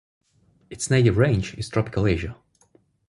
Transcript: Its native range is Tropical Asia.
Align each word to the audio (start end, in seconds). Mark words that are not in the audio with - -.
Its 0.71 0.89
native 0.89 1.15
range 1.19 1.53
is 1.59 1.69
Tropical 1.69 2.07
Asia. 2.07 2.35